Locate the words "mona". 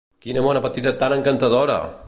0.47-0.63